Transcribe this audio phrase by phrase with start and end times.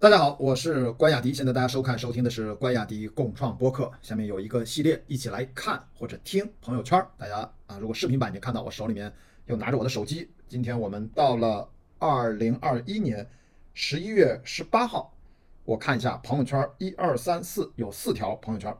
[0.00, 1.34] 大家好，我是关雅迪。
[1.34, 3.90] 现在大家收看、收听的是关雅迪共创播客。
[4.00, 7.04] 下面有一个系列，一起来看或者听朋友圈。
[7.16, 9.12] 大家啊，如果视频版，你看到我手里面
[9.46, 10.30] 又拿着我的手机。
[10.46, 13.28] 今天我们到了二零二一年
[13.74, 15.12] 十一月十八号，
[15.64, 18.72] 我看一下朋友圈，一二三四，有四条朋友圈。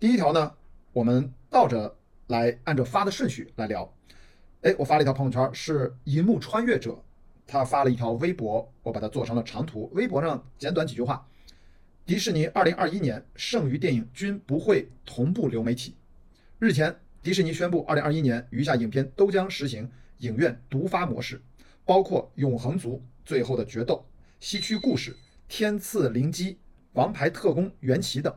[0.00, 0.52] 第一条呢，
[0.92, 1.94] 我们倒着
[2.26, 3.88] 来，按照发的顺序来聊。
[4.62, 7.00] 哎，我发了一条朋友圈，是银幕穿越者。
[7.48, 9.90] 他发了一条微博，我把它做成了长图。
[9.94, 11.26] 微博上简短几句话：
[12.04, 15.94] 迪士尼二零二一年剩余电影均不会同步流媒体。
[16.58, 21.40] 日前，迪士尼宣布，二零二一年余下影片都将实行影院独发模式，
[21.86, 23.94] 包括《永恒族》《最后的决斗》
[24.40, 25.12] 《西区故事》
[25.48, 26.52] 《天赐灵机》
[26.92, 28.34] 《王牌特工：缘起》等。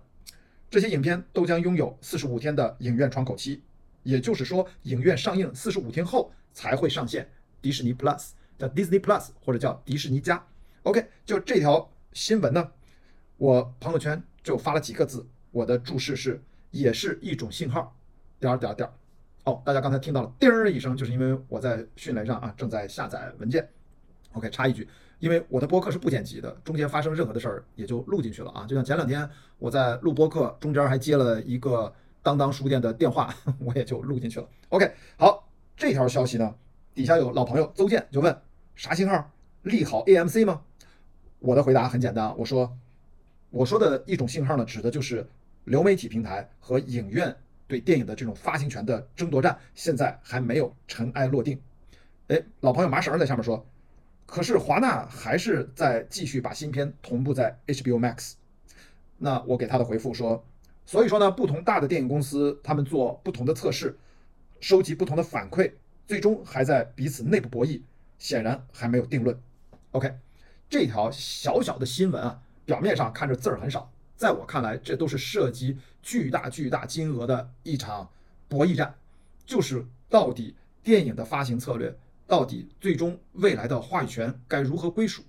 [0.69, 3.61] 这些影片都将拥有四十五天的影院窗口期，
[4.03, 7.29] 也就是说，影院上映四十五天后才会上线
[7.61, 8.29] 迪士尼 Plus。
[8.61, 10.45] 叫 Disney Plus 或者叫迪士尼加
[10.83, 12.71] ，OK，就这条新闻呢，
[13.37, 17.97] 我朋友圈就发了几个字，我的注释是也是一种信号，
[18.39, 18.93] 点儿点儿点儿。
[19.45, 23.67] 哦，大家刚才听到了叮儿一声，就是因为我在迅雷上啊正在下载文件。
[24.33, 28.67] OK，插一句，因为我的播客是不剪辑的，中间发生任何的事儿也就录进去了啊。
[28.67, 34.47] 就像前两天我在录播客，中间还接了一个当当书店的电话， 我也就录进去了。
[34.69, 36.53] OK，好，这条消息呢，
[36.93, 38.39] 底下有老朋友邹建就问。
[38.75, 39.31] 啥信号？
[39.63, 40.61] 利好 AMC 吗？
[41.39, 42.75] 我的回答很简单，我说，
[43.49, 45.27] 我说的一种信号呢，指的就是
[45.65, 47.35] 流媒体平台和影院
[47.67, 51.61] 对电影的这种发行权的争夺战，现在还没有尘埃落定。
[52.27, 53.63] 哎，老朋友麻绳在下面说，
[54.25, 58.33] 可是华纳还是在继续把新片同步在 HBO Max。
[59.17, 60.43] 那我给他的回复说，
[60.85, 63.95] 所以说呢，不同大的电影公司他们做不同的测试，
[64.59, 65.71] 收集不同的反馈，
[66.07, 67.81] 最终还在彼此内部博弈。
[68.21, 69.35] 显然还没有定论。
[69.93, 70.13] OK，
[70.69, 78.07] 这条小小的新闻啊，表面上看着字儿很少，在我看来，这都是涉及巨大巨大金额的一场
[78.47, 78.93] 博弈战，
[79.43, 85.23] 就是到底电影的发行策略，到底最终未来的话语权该如何归属？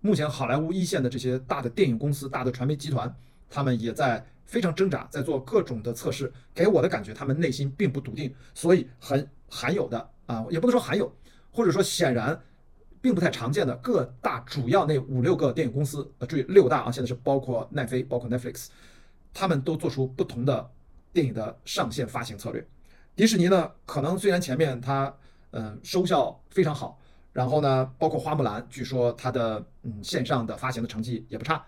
[0.00, 3.12] 目前好莱坞一线的这些大的电影公司、大的传媒集团，
[3.50, 6.32] 他们也在非常挣扎，在做各种的测试。
[6.54, 11.12] 给我的感觉，他们内心并不笃定，所以很罕有的啊，也不能说罕有。
[11.58, 12.40] 或者说，显然
[13.00, 18.68] 并不太常见的各大主要那五六个电影公司，呃，注意六大啊，现在是包括奈飞，包括 Netflix，
[19.34, 20.70] 他们都做出不同的
[21.12, 22.64] 电影的上线发行策略。
[23.16, 25.12] 迪士尼呢，可能虽然前面它
[25.50, 26.96] 嗯收效非常好，
[27.32, 31.66] 然后呢，包括花木兰，据说它的嗯线上的发行的成绩也不差，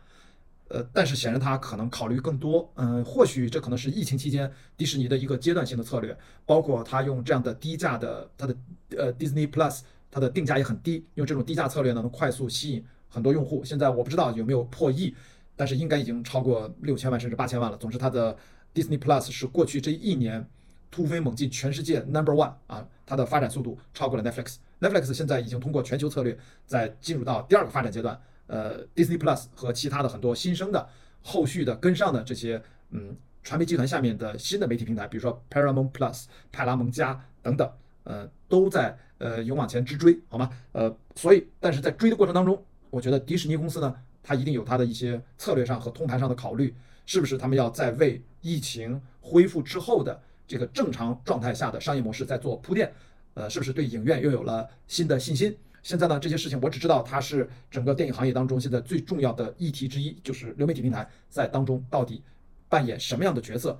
[0.70, 6.16] 呃，但是显然它可能考虑更多，嗯，或许这可能是疫情期间迪士尼的一个阶段性的策略，
[6.46, 8.56] 包括它用这样的低价的它的。
[8.98, 13.64] 呃，Disney Plus 它的定价也很低，用这种低价策略呢，能快速吸引很多用户。
[13.64, 15.14] 现在我不知道有没有破亿，
[15.54, 17.76] 但是应该已经超过六千万甚至八千万了。
[17.76, 18.36] 总之，它的
[18.74, 20.44] Disney Plus 是过去这一年
[20.90, 24.56] 突飞猛进，全世界 Number One 啊，它的发展速度超过了 Netflix。
[24.80, 26.36] Netflix 现在已经通过全球策略
[26.66, 28.20] 在进入到第二个发展阶段。
[28.50, 30.88] 呃，Disney Plus 和其他的很多新生的、
[31.22, 37.70] 后续的跟上的这些嗯传媒集团下面的新的媒体平台，比如说 Paramount Plus、派拉蒙加等等。
[38.02, 40.50] 呃，都在呃勇往前直追，好吗？
[40.72, 46.74] 呃，所以，但是在追的过程当中，我觉得迪士尼公司呢，它一定有它的一些策略上和通盘上的考虑，
[47.04, 50.18] 是不是他们要在为疫情恢复之后的
[50.48, 52.90] 这个正常状态下的商业模式在做铺垫？
[53.34, 55.54] 呃，是不是对影院又有了新的信心？
[55.82, 62.22] 现在呢，这些事情我只知道它是整个电影行业当中现在最重要的议题之一，就是流媒体平台在当中到底
[62.68, 63.78] 扮演什么样的角色？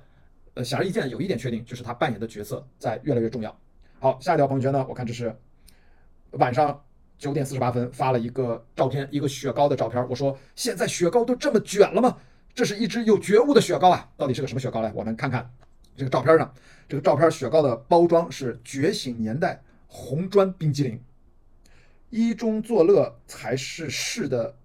[0.53, 3.55] 呃，显而易见，有一点确定，就是它扮演的角色在越来越重要。
[3.99, 4.85] 好，下一条朋友圈呢？
[4.89, 5.33] 我看这是
[6.31, 6.83] 晚上
[7.17, 10.05] 九点四十八分发了一个照片，一个雪糕的照片。
[10.09, 12.17] 我说现在雪糕都这么卷了吗？
[12.53, 14.09] 这是一只有觉悟的雪糕啊！
[14.17, 14.91] 到底是个什么雪糕来？
[14.93, 15.49] 我们看看
[15.95, 16.53] 这个照片上，
[16.89, 21.01] 这个照片雪糕的包装是觉醒年代红砖冰激凌。
[22.11, 24.55] 一中作乐才是事的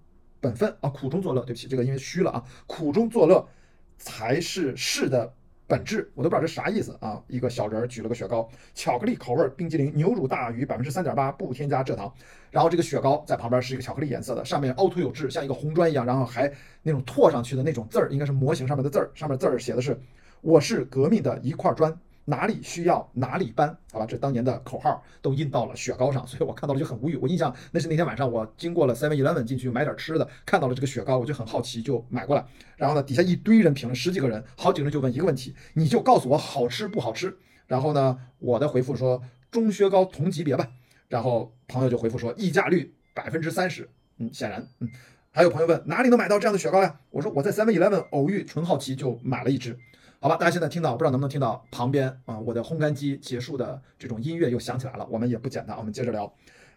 [0.40, 0.90] 本分啊！
[0.90, 2.44] 苦中作乐，对不起，这个因为虚了啊！
[2.66, 3.48] 苦中作乐
[3.96, 5.32] 才是事的。
[5.68, 7.20] 本质我都不知道这啥意思啊！
[7.26, 12.12] 一个小人举了个雪糕，巧克力口味冰激凌，牛乳大于百分之三点八，不添加蔗糖。
[12.52, 16.52] 然后这个雪糕在旁边是一个巧克力颜色的，上面凹凸有致，像一个红砖一样，然后还
[16.82, 20.00] 那种拓上去的那种字儿，应该是模型上面的字儿，上面字儿写的是
[20.40, 21.92] “我是革命的一块砖”。
[22.28, 27.16] 哪里需要哪里搬，好吧，这当年的口号都印到了雪糕上，所以我看到了就很无语。
[27.16, 32.44] 我印象那是那天晚上我经过了 Seven Eleven 进去买点吃的，看到了这个雪糕，我就很好奇，就买过来。
[32.76, 37.34] 然后呢，底下一堆人评论，十几个人，好几个人就问一个问题，你就告诉我好吃不好吃。
[37.68, 40.68] 然后呢，我的回复说中雪糕同级别吧。
[41.08, 43.88] 然后朋友就回复说溢价率百分之三十。
[44.18, 44.90] 嗯，显然，嗯，
[45.30, 46.98] 还有朋友问哪里能买到这样的雪糕呀？
[47.10, 49.78] 我说我在 Seven Eleven 偶遇，纯好奇就买了一只。
[50.18, 55.06] 好吧，大家现在听到不知道能不能听到旁边啊，我的烘干机结束的这种音乐又响起来了。
[55.10, 56.32] 我们也不简单，我们接着聊。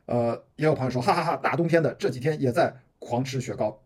[0.05, 3.81] 呃，也有朋友说哈哈哈，大冬天的这几天也在狂吃雪糕。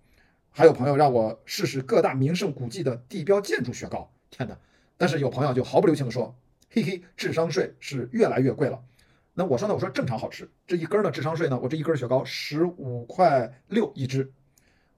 [0.52, 4.12] 还有朋友让我试试各大名胜古迹的地标建筑雪糕。
[4.30, 4.58] 天哪！
[4.98, 6.36] 但是有朋友就毫不留情的说，
[6.70, 8.82] 嘿嘿，智商税是越来越贵了。
[9.34, 14.32] 那我说呢，我说正常好吃，这一根的智商税呢，我这一根雪糕十五块六一只。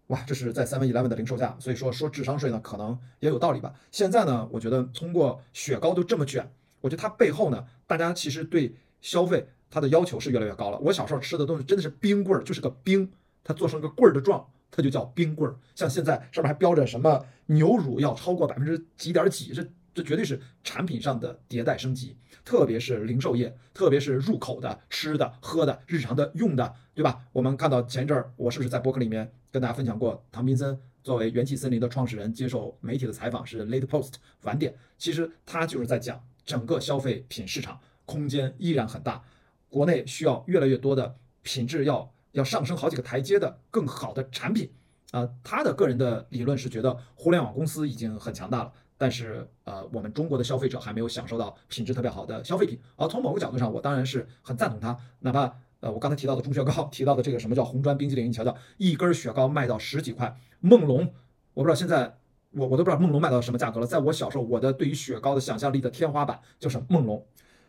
[0.08, 3.74] 哇，这是在 Seven Eleven 的零售价，所以说说智商税呢，可能也有道理吧。
[3.92, 6.48] 现在呢，我觉得通过雪糕都这么卷，
[6.82, 10.78] 我觉得它背后呢，大家其实对消费它的要求是越来越高了。
[10.78, 13.12] 我小时候吃的东西真的是冰棍儿，就是个冰，
[13.44, 15.56] 它做成个棍儿的状，它就叫冰棍儿。
[15.74, 22.16] 像现在上面还标着什么牛乳要超过百分之几点几，这这绝对是产品上的迭代升级。
[22.44, 27.26] 特别是零售业，特别是入口的吃的、喝的、日常的用的，对吧？
[27.32, 34.14] 我们看到前一阵儿，我是不是在博客里面跟大家分享过，唐斌森作为元气森林的创始人接受媒体的采访是 late post
[34.44, 39.24] 晚点，其实他就是在讲整个消费品市场空间依然很大，
[39.70, 44.70] 国内需要越来越多的品质要要上升好几个台阶的更好的产品
[45.10, 45.28] 啊。
[45.44, 48.72] 他的个人的理论是觉得互联网公司已经很强大了。
[48.98, 52.80] 但是，呃，我们中国的消费者还没有享受到品质特别好的消费品。
[52.96, 54.98] 而从某个角度上，我当然是很赞同他。
[55.20, 60.34] 哪怕，呃，我刚才提到的钟薛高，提到的这个什么叫红砖冰激凌，你瞧瞧，一根雪糕卖到十几块。
[60.62, 61.14] 梦龙，
[61.54, 62.18] 我不知道现在，
[62.52, 63.86] 我我都不知道梦龙卖到什么价格了。
[63.86, 67.26] 在我小时候，我的对于雪糕的想象力的天花板就是梦龙。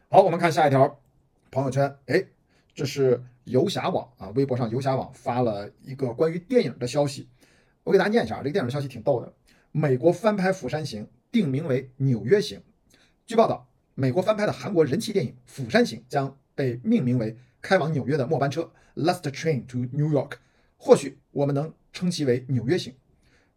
[0.08, 1.00] 好，我们看下一条
[1.50, 2.24] 朋友圈，哎，
[2.72, 7.28] 这是游侠网啊，微博上游侠网发了一个关于电影的消息，
[7.82, 9.32] 我给大家念一下，这个电影消息挺逗的。
[9.72, 11.04] 美国翻拍《釜山行》。
[11.36, 12.58] 定名为《纽约行》。
[13.26, 20.38] 据报道，美国翻拍的韩国人气电影《釜山行》将被命名为“开往纽约的末班车 ”（Last Train to New York）。
[20.78, 22.90] 或许我们能称其为《纽约行》。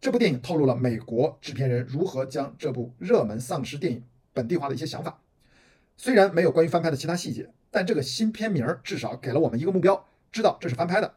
[0.02, 4.04] 这部电影透露了美国制片人如何将这部热门丧尸电影
[4.34, 5.22] 本地化的一些想法。
[5.96, 11.14] 虽然没有关于翻拍的其他细节，但这个新片名至少给了我们一个目标：知道这是翻拍的，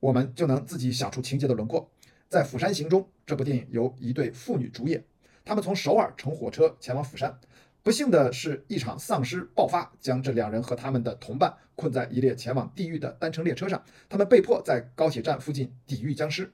[0.00, 1.88] 我们就能自己想出情节的轮廓。
[2.28, 5.04] 在《釜山行》中，这部电影由一对父女主演。
[5.44, 7.38] 他们从首尔乘火车前往釜山，
[7.82, 13.82] 不幸的是，一场丧尸爆发，将这两人和他们的同伴困在一列前往地狱的单程列车上。
[14.08, 16.52] 他们被迫在高铁站附近抵御僵尸。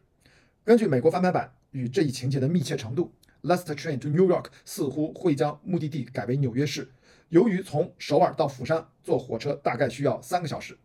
[0.64, 3.12] 根据美国翻拍版与这一情节的密切程度，
[3.48, 6.90] 《Last Train to New York》似乎会将目的地改为纽约市。
[7.28, 10.78] 由于从首尔到釜山坐火车大概需要三个小时，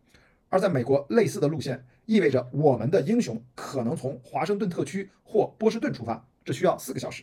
[0.48, 7.22] 而在美国类似的路线意味着我们的英雄可能从华盛顿特区或波士顿出发，这需要四个小时。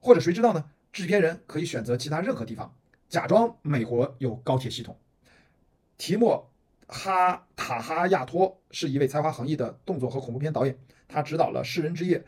[0.00, 0.64] 或者谁知道呢？
[0.92, 2.74] 制片人可以选择其他任何地方，
[3.08, 4.98] 假装美国有高铁系统。
[5.98, 6.50] 提莫
[6.86, 12.18] 哈塔哈亚托是一位才华横溢的动作和恐怖片导演，他执导了《世人之夜》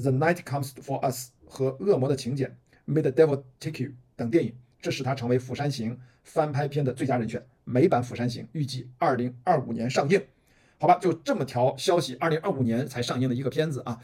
[0.00, 2.56] The Night Comes for Us》和《恶魔的请柬》
[2.94, 7.44] 《May the Devil Take You》等电影，这使他成为《釜山行》翻拍片的最佳人选。
[7.64, 10.22] 美版《釜山行》预计二零二五年上映。
[10.78, 13.98] 好吧，就这么条消息，二零二五年才上映的一个片子啊。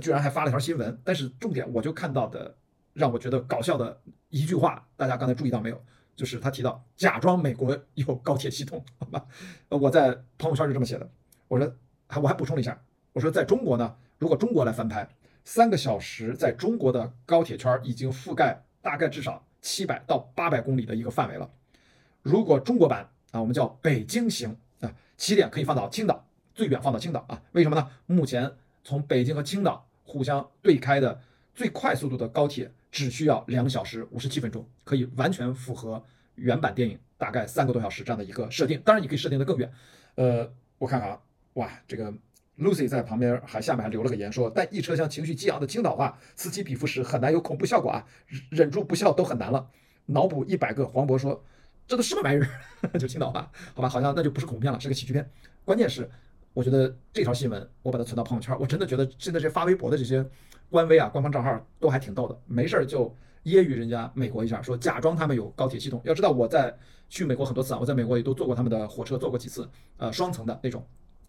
[0.00, 2.56] 居然还发了条新闻，但是重点我就看到的
[2.94, 4.00] 让我觉得搞笑的
[4.30, 5.78] 一句话，大家刚才注意到没有？
[6.16, 9.26] 就是他提到假装美国有高铁系统，好吧？
[9.68, 11.10] 呃，我在朋友圈是这么写的，
[11.48, 11.74] 我说
[12.06, 15.08] 还我还补充了一下，我说在中国呢，如果中国来翻拍，
[15.44, 21.50] 三个小时在中国的高铁圈已经覆盖大概至少七百到八百公里的一个范围了。
[22.22, 27.42] 如果中国版啊，我们叫北京行啊，起点可以放到青岛，最远放到青岛啊？
[27.52, 27.90] 为什么呢？
[28.06, 28.50] 目前。
[28.84, 31.18] 从北京和青岛互相对开的
[31.54, 36.04] 最快速度的高铁，只需要两小时五十七分钟，可以完全符合
[36.34, 38.78] 原版电影大概三个多小时这样的一个设定。
[38.84, 39.72] 当然，你可以设定的更远。
[40.16, 41.18] 呃，我看看啊，
[41.54, 42.12] 哇，这个
[42.58, 48.04] Lucy 在旁边还下面还留了个言说，但一车厢情绪激昂的青岛话此起彼伏时很难有恐怖效果啊，
[48.50, 49.70] 忍住不笑都很难了。
[50.04, 51.42] 脑补一百个黄渤说，
[51.86, 52.46] 这都什么玩意儿？
[53.00, 55.30] 就青岛话，好吧，好像那就不是恐怖片了，是个喜剧片。
[55.64, 56.10] 关键是。
[56.54, 60.24] 我觉得这条新闻我把它存到朋友圈，我真的觉得现在这发微博的这些
[60.70, 63.06] 官微啊、官方账号都还挺逗的，没事儿就
[63.44, 66.00] 揶揄人家美国一下，说假装他们有高铁系统。
[66.04, 66.76] 要知道我在
[67.08, 70.86] 去美国很多次啊，我在美国也都坐过他们的火车，坐过几次，呃，双层的那种，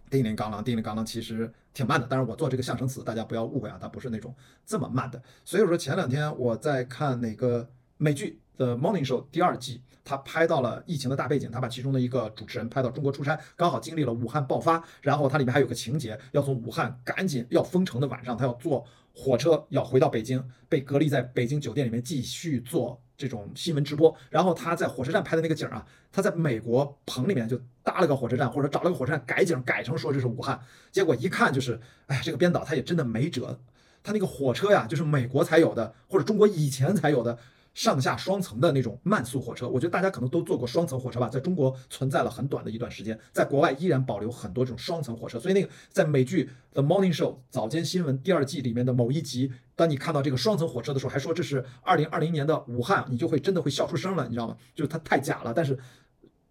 [0.09, 2.05] 叮铃咣啷，叮铃咣啷，其实挺慢的。
[2.05, 5.21] 当然我做这个象声词，大家不要误会啊，它不是那种这么慢的。
[5.43, 24.15] 所以说前两天我在看哪个美剧 The Morning Show 第二季，他拍到了疫情的大背景，他把其中的一个主持人拍到中国出差，刚好经历了武汉爆发，然后它里面还有个情节，要从武汉赶紧要封城的晚上，他要坐火车要回到北京，被隔离在北京酒店里面继续做这种新闻直播。
[24.29, 30.59] 然后他在火车站拍的那个景啊，他在美国棚里面就搭了个火车站，或者找了个火车站改景改成说这是武汉，
[30.91, 33.59] 结果一看就是，哎，这个编导他也真的没辙，
[34.03, 37.39] 他那个火车呀，就是美国才有的，或者中国以前才有的。
[37.73, 45.39] 上下双层的那种慢速火车，我觉得大家可能都坐过双层火车吧，在中国存在了很短的一段时间，在国外依然保留很多这种双层火车。
[45.39, 54.55] 所以那个在美剧《The Morning Show》早间新闻第二季里面的某一集，当你看到这个双层火车的时候，还说这是二零二零年的武汉，你就会真的会笑出声了，你知道吗？
[54.75, 55.75] 就是它太假了，但是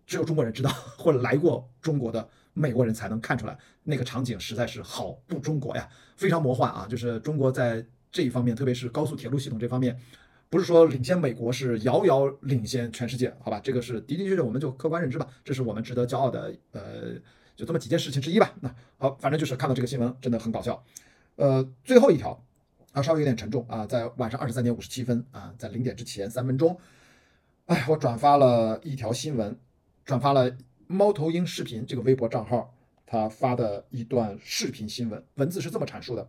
[0.05, 6.85] 只有中国人知道，或者来过中国的美国人才能看出来，那个场景实在是好不中国呀，非常魔幻啊！
[6.91, 9.97] 就是中国在这一方面，特别是高速铁路系统这方面。
[10.53, 13.59] 不是说领先美国，是遥遥领先全世界，好吧？
[13.65, 17.15] 这个是的的确确，我们就客观认知吧，这是我们值得骄傲的，呃，
[17.57, 18.53] 就这么几件事情之一吧。
[18.61, 20.85] 那好，反正就是看到这个新闻真的很搞笑。
[21.37, 22.39] 呃，最后一条
[22.93, 26.79] 啊，稍微有点沉重啊，在晚上二十三点五十七分啊，在零点之前三分钟，
[27.65, 29.59] 哎，我转发了一条新闻，
[30.05, 30.55] 转发了
[30.87, 32.75] 猫头鹰视频这个微博账号
[33.07, 36.29] 他发的一段视频新闻，文字是这么阐述的：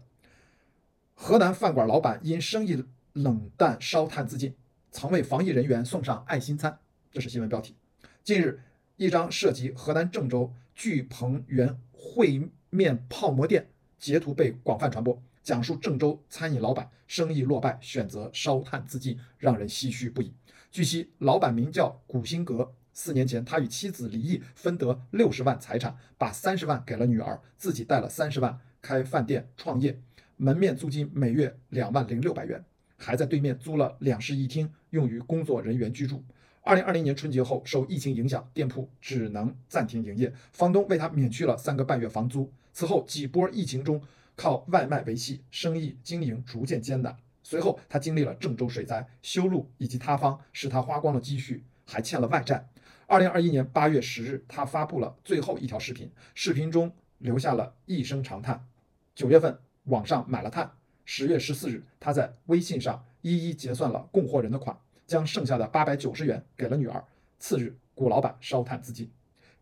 [1.14, 2.86] 河南饭馆老板因生意。
[3.14, 4.56] 冷淡烧炭自尽，
[4.92, 6.80] 曾为防疫人员送上爱心餐。
[7.12, 7.76] 这是新闻标题。
[8.24, 8.60] 近日，
[8.98, 20.34] 一张涉及河南郑州聚鹏园烩面泡馍店截图被广泛传播，讲述郑州餐饮老板生意落败，选择烧炭自尽，让人唏嘘不已。
[20.72, 22.74] 据悉，老板名叫古新阁。
[22.96, 30.00] 四年前，他与妻子离异，分得六十万财产，把三十万给了女儿，自己带了三十万开饭店创业，
[30.38, 32.64] 门面租金每月两万零六百元。
[33.04, 36.24] 还在对面租了两室一厅，用于工作人员居住。
[36.62, 42.50] 二零二零年春节后，受疫情影响，店铺只能暂停营业，房东为他免去了三个半月房租。
[42.72, 44.02] 此后几波疫情中，
[44.38, 47.18] 靠外卖维系生意，经营逐渐艰难。
[47.44, 52.70] 随后，他经历了郑州水灾、修路以及塌方，使他花光了积蓄，还欠了外债。
[53.06, 58.66] 二零二一年八月十日，他发布了最后一条视频，视频中留下了一声长叹。
[59.14, 60.72] 九月份，网上买了炭。
[61.06, 67.04] 十月十四日，他在微信上一一结算了供货人的款，将剩下的八百九十元给了女儿。
[67.40, 69.12] 次日，古老板烧炭自尽。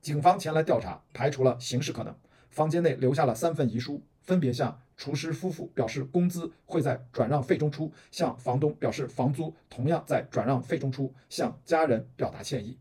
[0.01, 2.15] 警方前来调查，排除了刑事可能。
[2.49, 12.77] 房间内留下了三份遗书，分别向厨师夫妇表示工资会在转让费中出，向房东表示房租同样在转让费中出，向家人表达歉意。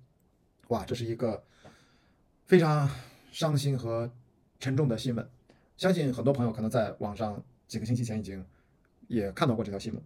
[0.69, 1.43] 哇，这是一个
[2.47, 2.91] 非常
[3.33, 4.11] 伤心和
[4.59, 5.31] 沉重的新闻。
[5.77, 7.43] 相信很多朋友可能在网上。
[7.71, 8.45] 几个星期前已经
[9.07, 10.03] 也看到过这条新闻。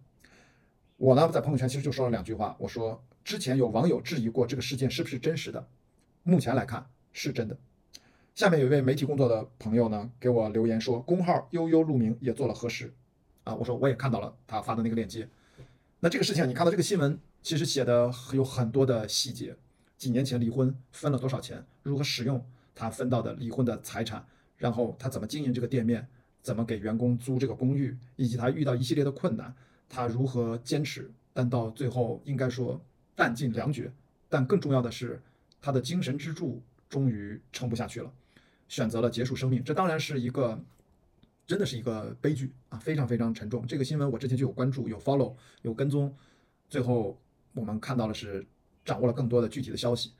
[0.97, 5.67] 我呢在朋友圈其实就说了两句话，我说之前有网友质疑过这个事件是不是真实的，
[6.21, 7.57] 目前来看是真的。
[8.35, 12.93] 下面有一位媒体工作的朋友呢给我留言说，公号悠悠鹿鸣也做了核实
[13.45, 15.27] 啊，我说我也看到了他发的那个链接。
[16.01, 19.55] 那这个事情你看到这个新闻其实写的有很多的细节，
[19.97, 22.45] 几年前离婚分了多少钱，如何使用
[22.75, 24.23] 他分到的离婚的财产，
[24.55, 26.07] 然后他怎么经营这个店面。
[26.45, 29.51] 怎么给员工租这个公寓，以及他遇到一系列的困难，
[29.89, 31.09] 他如何坚持？
[31.33, 32.79] 但到最后应该说
[33.15, 33.91] 弹尽粮绝。
[34.29, 35.19] 但更重要的是，
[35.59, 38.13] 他的精神支柱终于撑不下去了，
[38.67, 39.63] 选择了结束生命。
[39.63, 40.63] 这当然是一个，
[41.47, 43.65] 真的是一个悲剧啊，非常非常沉重。
[43.65, 45.33] 这个新闻我之前就有关注、有 follow、
[45.63, 46.15] 有跟踪，
[46.69, 47.19] 最后
[47.55, 48.45] 我们看到了是
[48.83, 50.11] 掌握了更多的具体的消息。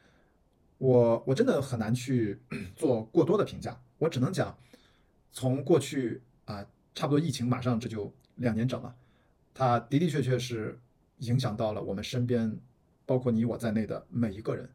[0.80, 2.40] 我我真的很难去
[2.76, 4.58] 做过多的评价，我只能讲。
[5.36, 6.66] 从过去啊，
[6.96, 8.96] 差不多疫情马上这就两年整了，
[9.54, 10.80] 它的的确确是
[11.18, 12.58] 影响到了我们身边，
[13.06, 14.70] 包括你我在内的每一个人，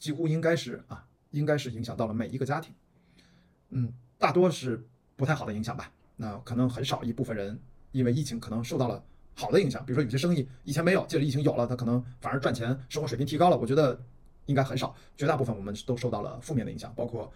[0.00, 2.74] 几乎应该是啊，应该是影响到了每一个家庭。
[3.68, 5.92] 嗯，大多是不太好的影响吧。
[6.16, 7.56] 那可能很少一部分人
[7.92, 9.00] 因为疫情可能受到了
[9.36, 13.56] 好的影响，比如说有些生意以前没有，借着疫情有了，他可能反而赚钱，生活水平提高了。
[13.56, 14.02] 我觉得
[14.46, 17.32] 应该很少，绝大部分我们都受到了负面的影响，包括。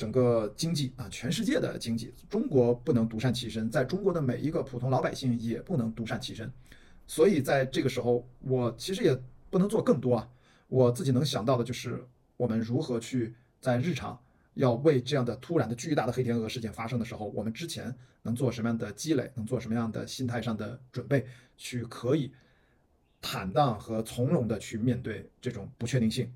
[0.00, 6.50] 整个经济啊，全世界的经济，中国不能独善其身，在中国的每一个普通老百姓也不能独善其身，
[7.06, 9.14] 所以在这个时候，我其实也
[9.50, 10.26] 不能做更多啊。
[10.68, 12.02] 我自己能想到的就是，
[12.38, 14.18] 我们如何去在日常
[14.54, 21.26] 要为这样的突然的巨大的黑天鹅事件发生的时候，我们之前能做什么样的积累，能做什么样的心态上的准备，
[21.58, 22.32] 去可以
[23.20, 26.32] 坦荡和从容的去面对这种不确定性。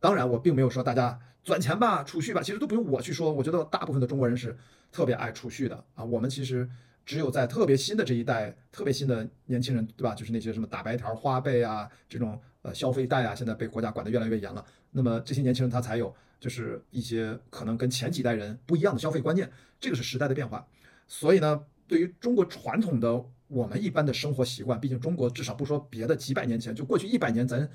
[0.00, 1.18] 当然，我并没有说大家。
[1.46, 3.32] 赚钱吧，储蓄吧，其实都不用我去说。
[3.32, 4.56] 我觉得大部分的中国人是
[4.90, 6.04] 特别爱储蓄的啊。
[6.04, 6.68] 我们其实
[7.04, 10.12] 只有在特别新的这一代，特别新的年轻人，对吧？
[10.12, 14.64] 就是那些什么打白条、花呗啊，这种呃消费贷啊，现在被国家管得越来越严了。
[14.90, 19.48] 那么这些年轻人他才有就是一些可能跟前几代人不一样的消费观念，
[19.78, 20.66] 这个是时代的变化。
[21.06, 27.70] 所以呢，对于中国传统的我们一般的生活习惯，毕竟中国至少不说别的，几百年前就过去一百年，咱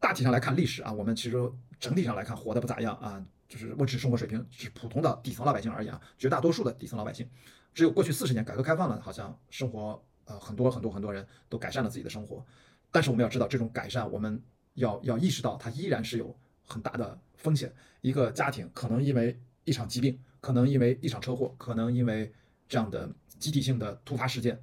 [0.00, 1.36] 大体上来看历史啊，我们其实
[1.80, 3.24] 整体上来看活得不咋样啊。
[3.48, 7.26] 就是物质生活水平是普通的底层老百姓而言啊，绝大多数的底层老百姓，
[7.72, 12.44] 只有过去四十年改革开放了，好像生活呃很多很多很多人都改善了自己的生活。
[12.92, 14.42] 但是我们要知道，这种改善我们
[14.74, 17.72] 要要意识到，它依然是有很大的风险。
[18.02, 22.30] 一个家庭可能因为一场疾病，可能因为一场车祸，可能因为
[22.68, 24.62] 这样的集体性的突发事件，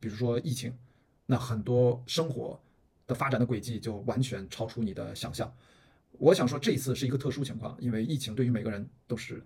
[0.00, 0.76] 比如说疫情，
[1.26, 2.60] 那很多生活
[3.06, 5.52] 的发展的轨迹就完全超出你的想象。
[6.12, 9.44] 我想说，这一次是一个特殊情况，因为疫情对于每个人都是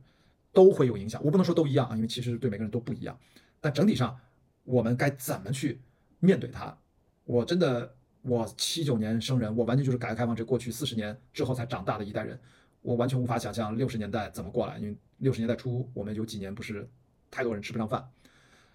[0.52, 1.18] 都会有影响。
[1.24, 3.18] 我不能说都一样啊，因为其实对每个人都不一样。
[3.58, 4.14] 但整体上，
[4.64, 5.80] 我们该怎么去
[6.20, 6.76] 面对它？
[7.24, 12.38] 我真的，我七九年生人，我完全就是改革开放这过去四十年之后才长大的一代人，
[12.82, 14.76] 我完全无法想象六十年代怎么过来。
[14.78, 16.86] 因为六十年代初，我们有几年不是
[17.30, 18.06] 太多人吃不上饭，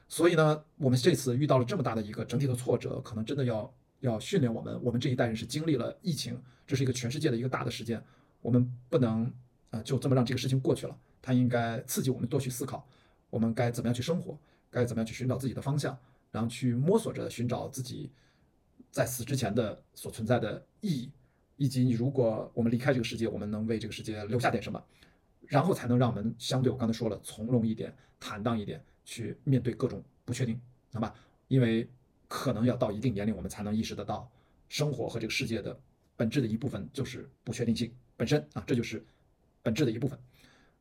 [0.10, 3.72] 所以呢，我们这次遇到了这么大的一个整体的挫折，可能真的要。
[4.03, 8.03] 要训练我们，我们这一代人是经历了疫情，这是一个全世界的一个大的事件，
[8.41, 9.31] 我们不能
[9.69, 12.86] 呃就这么让这个事情过去了，它应该刺激我们多去思考，
[13.29, 14.38] 我们该怎么样去生活，
[14.69, 15.98] 该怎么样去寻找自己的方向，
[16.31, 18.12] 然后去摸索着寻找自己
[18.91, 21.10] 在死之前的所存在的意义，
[21.55, 24.83] 以及你如果我们离开这个世界，我们能为这个世界留下点什么，
[25.48, 30.60] 然后才能让我们相对我刚才说了从容一点、坦荡一点去面对各种不确定，
[30.91, 31.15] 好吧？
[31.48, 31.88] 因为。
[32.36, 34.28] 可能要到一定年龄，我们才能意识得到，
[34.68, 35.80] 生活和这个世界的
[36.16, 39.06] 本质的一部分就是不确定性本身啊，这就是
[39.62, 40.20] 本质的一部分。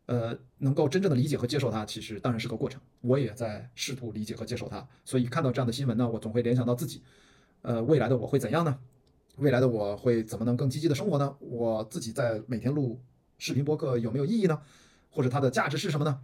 [0.06, 2.80] 呃，能够真正的理解和接受它，其实当然是个过程。
[3.02, 7.02] 我也在试图理解和接受它，所以看到这样的新闻呢，我总会联想到自己。
[7.60, 8.78] 呃，未来的我会怎样呢？
[9.36, 11.36] 未来的我会怎么能更积极的生活呢？
[11.38, 12.98] 我自己在每天录
[13.36, 14.58] 视频播客有没有意义呢？
[15.10, 16.18] 或者它的价值是什么呢？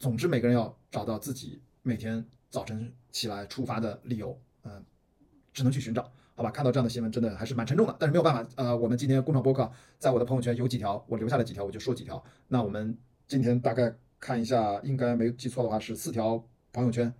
[0.00, 4.36] 总之，每个人要找到自己每天早晨起来出发的理由。
[4.64, 4.84] 嗯，
[5.52, 6.50] 只能去寻找，好吧？
[6.50, 7.94] 看到这样的新闻，真的还是蛮沉重的。
[7.98, 12.22] 但是没有办法，呃，我们今天工厂播客在我的朋友圈有几条，我留下了几条，我就说几条。
[12.48, 12.96] 那我们
[13.28, 16.42] 今天大概看一下，应该没记错的话是四条
[16.72, 17.12] 朋友圈，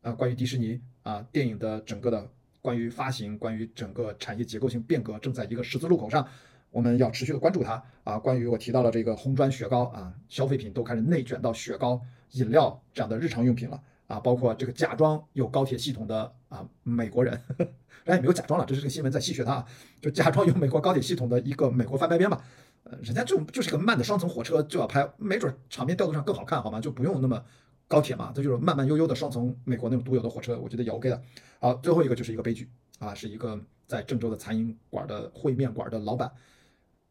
[0.00, 2.28] 啊，关于迪士尼啊电影的整个的
[2.60, 6.26] 关于发行，关于整个产业结构性变革正在一个十字路口上，
[6.70, 8.18] 我们要持续的关注它啊。
[8.18, 12.00] 关于我提到了这个红砖雪糕啊，消费品都开始内卷到雪糕、
[12.30, 13.82] 饮料这样的日常用品了。
[14.12, 17.66] 啊，包括这个假装有高铁系统的啊美国人，人
[18.04, 19.64] 家也没有假装了，这是个新闻在戏谑他，
[20.02, 22.44] 就假装有美国高铁系统的一个美国翻拍片吧，
[22.82, 26.78] 呃，人家就就是个慢的双层火车就要拍，没准场面调度上更好看，好吗？
[26.78, 27.42] 就不用那么
[27.88, 31.22] 高铁嘛，这就是慢慢悠悠的双层美国那种独有的火车，我觉得也 OK 的。
[31.58, 36.30] 好，最后一个就是一个悲剧啊，是一个在郑州的餐饮馆的烩面馆的老板，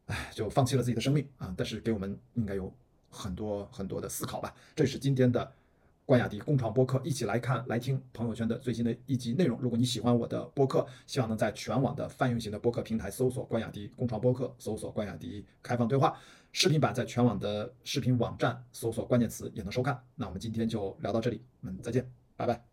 [0.06, 2.72] 哎，就放弃了自己的生命啊，但是给我们应该有
[3.10, 4.54] 很多很多的思考吧。
[4.76, 5.52] 这是今天的。
[6.04, 9.58] 关雅迪共创播客，一起来看、来听朋友圈的最新的一集内容。
[9.60, 16.18] 如果你喜欢我的播客，希望能在全网的泛用型的播客平台搜索“关雅迪共创播客”，搜索“关雅迪开放对话”。
[16.52, 19.98] 视频版在全网的视频网站搜索关键词也能收看。
[20.14, 22.71] 那我们今天就聊到这里，我们再见，拜拜。